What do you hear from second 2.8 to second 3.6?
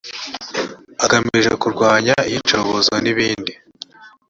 n ibindi